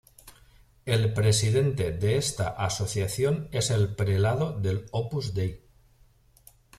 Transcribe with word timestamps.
El 0.87 1.13
presidente 1.13 1.91
de 1.91 2.17
esta 2.17 2.47
asociación 2.47 3.49
es 3.51 3.69
el 3.69 3.95
prelado 3.95 4.59
del 4.59 4.87
Opus 4.89 5.35
Dei. 5.35 5.61